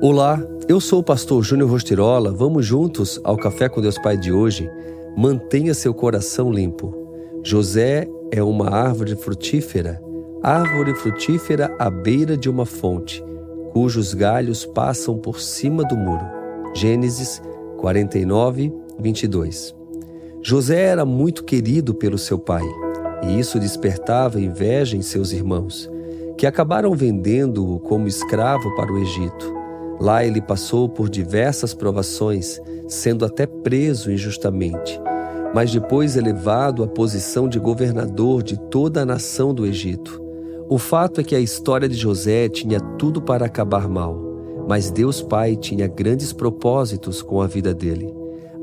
Olá, 0.00 0.40
eu 0.68 0.80
sou 0.80 1.00
o 1.00 1.02
pastor 1.02 1.42
Júnior 1.42 1.70
Rostirola. 1.70 2.30
Vamos 2.30 2.64
juntos 2.64 3.20
ao 3.24 3.36
Café 3.36 3.68
com 3.68 3.80
Deus 3.80 3.98
Pai 3.98 4.16
de 4.16 4.30
hoje. 4.30 4.70
Mantenha 5.16 5.74
seu 5.74 5.92
coração 5.92 6.52
limpo. 6.52 6.94
José 7.42 8.06
é 8.30 8.40
uma 8.40 8.70
árvore 8.70 9.16
frutífera, 9.16 10.00
árvore 10.40 10.94
frutífera 10.94 11.74
à 11.80 11.90
beira 11.90 12.36
de 12.36 12.48
uma 12.48 12.64
fonte, 12.64 13.24
cujos 13.72 14.14
galhos 14.14 14.64
passam 14.64 15.18
por 15.18 15.40
cima 15.40 15.82
do 15.82 15.96
muro. 15.96 16.24
Gênesis 16.76 17.42
49, 17.78 18.72
22. 19.00 19.74
José 20.40 20.80
era 20.80 21.04
muito 21.04 21.42
querido 21.42 21.92
pelo 21.92 22.18
seu 22.18 22.38
pai, 22.38 22.64
e 23.24 23.40
isso 23.40 23.58
despertava 23.58 24.40
inveja 24.40 24.96
em 24.96 25.02
seus 25.02 25.32
irmãos, 25.32 25.90
que 26.36 26.46
acabaram 26.46 26.94
vendendo-o 26.94 27.80
como 27.80 28.06
escravo 28.06 28.76
para 28.76 28.92
o 28.92 28.98
Egito. 28.98 29.57
Lá 30.00 30.24
ele 30.24 30.40
passou 30.40 30.88
por 30.88 31.08
diversas 31.08 31.74
provações, 31.74 32.60
sendo 32.86 33.24
até 33.24 33.46
preso 33.46 34.12
injustamente, 34.12 35.00
mas 35.52 35.72
depois 35.72 36.16
elevado 36.16 36.84
à 36.84 36.86
posição 36.86 37.48
de 37.48 37.58
governador 37.58 38.42
de 38.42 38.56
toda 38.56 39.02
a 39.02 39.06
nação 39.06 39.52
do 39.52 39.66
Egito. 39.66 40.22
O 40.68 40.78
fato 40.78 41.20
é 41.20 41.24
que 41.24 41.34
a 41.34 41.40
história 41.40 41.88
de 41.88 41.96
José 41.96 42.48
tinha 42.48 42.78
tudo 42.78 43.20
para 43.20 43.46
acabar 43.46 43.88
mal, 43.88 44.16
mas 44.68 44.90
Deus 44.90 45.20
Pai 45.20 45.56
tinha 45.56 45.88
grandes 45.88 46.32
propósitos 46.32 47.20
com 47.20 47.40
a 47.40 47.46
vida 47.46 47.74
dele. 47.74 48.14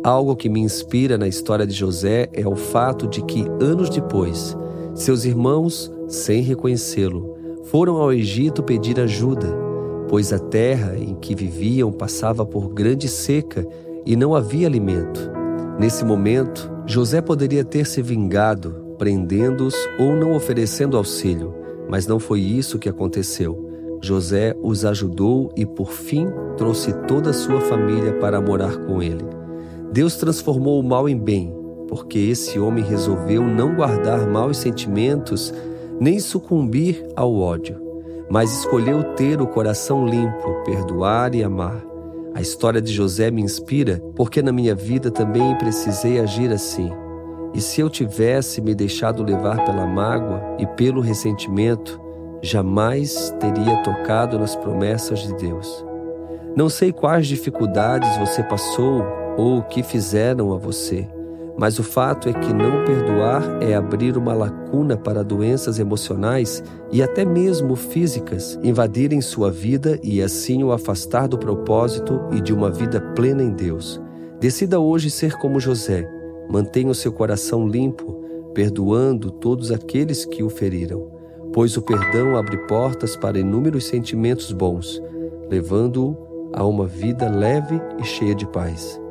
Algo 0.04 0.36
que 0.36 0.48
me 0.48 0.62
inspira 0.62 1.18
na 1.18 1.28
história 1.28 1.66
de 1.66 1.74
José 1.74 2.30
é 2.32 2.48
o 2.48 2.56
fato 2.56 3.08
de 3.08 3.24
que, 3.24 3.46
anos 3.60 3.90
depois, 3.90 4.56
seus 4.94 5.26
irmãos, 5.26 5.92
sem 6.08 6.44
reconhecê-lo, 6.44 7.36
foram 7.64 7.98
ao 7.98 8.14
Egito 8.14 8.62
pedir 8.62 9.00
ajuda 9.00 9.65
pois 10.08 10.32
a 10.32 10.40
terra 10.40 10.96
em 10.98 11.16
que 11.16 11.36
viviam 11.36 11.92
passava 11.92 12.46
por 12.46 12.70
grande 12.70 13.08
seca 13.08 13.66
e 14.06 14.16
não 14.16 14.36
havia 14.36 14.68
alimento. 14.68 15.32
Nesse 15.80 16.06
momento, 16.06 16.72
José 16.86 17.22
poderia 17.22 17.64
ter 17.64 17.86
se 17.86 18.02
vingado, 18.02 18.96
prendendo-os 18.98 19.76
ou 20.00 20.16
não 20.16 20.34
oferecendo 20.36 20.96
auxílio, 20.96 21.54
mas 21.90 22.08
não 22.08 22.20
foi 22.20 22.40
isso 22.40 22.80
que 22.80 22.88
aconteceu. 22.88 23.64
José 24.02 24.56
os 24.62 24.86
ajudou 24.86 25.52
e, 25.56 25.66
por 25.66 25.92
fim, 25.92 26.28
trouxe 26.58 26.94
toda 27.08 27.32
a 27.32 27.34
sua 27.34 27.60
família 27.62 28.14
para 28.14 28.40
morar 28.40 28.78
com 28.86 29.02
ele. 29.02 29.26
Deus 29.92 30.16
transformou 30.16 30.80
o 30.80 30.84
mal 30.84 31.10
em 31.10 31.18
bem, 31.18 31.54
porque 31.88 32.20
esse 32.20 32.60
homem 32.60 32.84
resolveu 32.84 33.44
não 33.44 33.76
guardar 33.76 34.28
maus 34.28 34.58
sentimentos 34.58 35.54
nem 36.00 36.20
sucumbir 36.20 37.06
ao 37.16 37.34
ódio 37.36 37.85
mas 38.30 38.52
escolheu 38.52 39.04
ter 39.16 39.42
o 39.42 39.48
coração 39.48 40.06
limpo, 40.06 40.64
perdoar 40.66 41.36
e 41.36 41.44
amar. 41.44 41.84
A 42.34 42.42
história 42.42 42.82
de 42.82 42.92
José 42.92 43.32
me 43.32 43.42
inspira 43.42 44.02
porque 44.16 44.42
na 44.42 44.52
minha 44.52 44.76
vida 44.76 45.10
também 45.10 45.58
precisei 45.58 46.20
agir 46.20 46.52
assim. 46.52 46.92
E 47.54 47.62
se 47.62 47.80
eu 47.80 47.90
tivesse 47.90 48.60
me 48.62 48.76
deixado 48.76 49.24
levar 49.24 49.64
pela 49.64 49.88
mágoa 49.88 50.42
e 50.60 50.68
pelo 50.68 51.00
ressentimento, 51.00 52.02
jamais 52.42 53.34
teria 53.40 53.78
tocado 53.78 54.38
nas 54.38 54.56
promessas 54.56 55.20
de 55.20 55.34
Deus. 55.36 55.86
Não 56.56 56.68
sei 56.68 56.92
quais 56.92 57.28
dificuldades 57.28 58.18
você 58.18 58.44
passou 58.44 59.04
ou 59.38 59.60
o 59.60 59.64
que 59.64 59.82
fizeram 59.84 60.54
a 60.54 60.58
você, 60.58 61.08
mas 61.58 61.80
o 61.80 61.84
fato 61.84 62.28
é 62.28 62.34
que 62.34 62.54
não 62.54 62.84
perdoar 62.84 63.44
é 63.62 63.76
abrir 63.76 64.18
uma 64.18 64.34
lacuna 64.34 64.98
para 64.98 65.24
doenças 65.24 65.80
emocionais 65.80 66.62
e 66.92 67.02
até 67.02 67.24
mesmo 67.24 67.76
físicas 67.76 68.60
invadirem 68.62 69.22
sua 69.22 69.50
vida 69.50 69.98
e 70.04 70.22
assim 70.22 70.64
o 70.64 70.72
afastar 70.72 71.28
do 71.28 71.38
propósito 71.38 72.20
e 72.32 72.42
de 72.42 72.54
uma 72.54 72.70
vida 72.70 73.00
plena 73.00 73.42
em 73.42 73.52
Deus. 73.52 74.02
Decida 74.40 74.80
hoje 74.80 75.10
ser 75.10 75.38
como 75.38 75.60
José. 75.60 76.10
Mantenha 76.50 76.92
o 76.92 76.96
seu 76.96 77.12
coração 77.12 77.68
limpo, 77.68 78.22
perdoando 78.54 79.32
todos 79.32 79.72
aqueles 79.72 80.26
que 80.26 80.44
o 80.44 80.50
feriram, 80.50 81.10
pois 81.54 81.76
o 81.78 81.82
perdão 81.82 82.36
abre 82.36 82.58
portas 82.68 83.16
para 83.16 83.40
inúmeros 83.40 83.86
sentimentos 83.86 84.52
bons, 84.52 85.02
levando-o 85.50 86.18
a 86.54 86.66
uma 86.66 86.86
vida 86.86 87.30
leve 87.30 87.82
e 88.00 88.04
cheia 88.04 88.36
de 88.36 88.46
paz. 88.46 89.02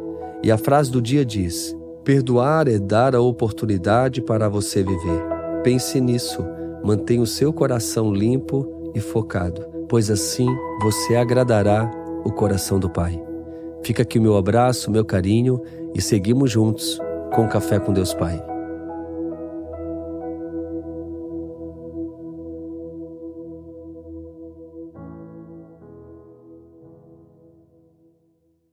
E 0.42 0.50
a 0.50 0.58
frase 0.58 0.90
do 0.90 1.02
dia 1.02 1.24
diz: 1.24 1.76
Perdoar 2.04 2.68
é 2.68 2.78
dar 2.78 3.14
a 3.14 3.20
oportunidade 3.20 4.20
para 4.20 4.46
você 4.46 4.82
viver. 4.82 5.24
Pense 5.62 5.98
nisso, 5.98 6.44
mantenha 6.84 7.22
o 7.22 7.26
seu 7.26 7.50
coração 7.50 8.12
limpo 8.12 8.92
e 8.94 9.00
focado, 9.00 9.64
pois 9.88 10.10
assim 10.10 10.46
você 10.82 11.16
agradará 11.16 11.90
o 12.22 12.30
coração 12.30 12.78
do 12.78 12.90
Pai. 12.90 13.18
Fica 13.82 14.02
aqui 14.02 14.18
o 14.18 14.22
meu 14.22 14.36
abraço, 14.36 14.90
meu 14.90 15.04
carinho 15.04 15.62
e 15.94 16.02
seguimos 16.02 16.50
juntos 16.50 16.98
com 17.32 17.48
Café 17.48 17.78
com 17.78 17.90
Deus 17.90 18.12
Pai. 18.12 18.53